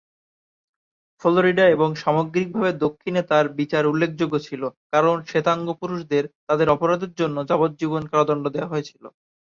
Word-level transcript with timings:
Florida 1.21 1.65
এবং 1.75 1.89
সামগ্রিকভাবে 1.95 2.71
দক্ষিণে 2.83 3.21
তার 3.31 3.45
বিচার 3.59 3.83
উল্লেখযোগ্য 3.85 4.35
ছিল, 4.47 4.61
কারণ 4.93 5.15
শ্বেতাঙ্গ 5.29 5.67
পুরুষদের 5.81 6.23
তাদের 6.47 6.67
অপরাধের 6.69 7.11
জন্য 7.19 7.37
যাবজ্জীবন 7.49 8.03
কারাদণ্ড 8.11 8.45
দেওয়া 8.55 8.71
হয়েছিল। 8.73 9.03